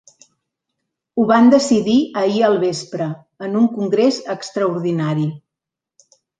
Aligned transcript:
Ho 1.21 1.25
van 1.31 1.51
decidir 1.55 1.97
ahir 2.23 2.41
al 2.49 2.59
vespre, 2.65 3.09
en 3.49 3.61
un 3.63 3.69
congrés 3.79 4.21
extraordinari. 4.39 5.31